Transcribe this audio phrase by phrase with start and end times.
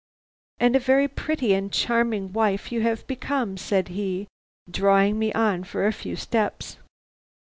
[0.59, 4.27] "'And a very pretty and charming wife you have become,' said he,
[4.67, 6.77] drawing me on for a few steps.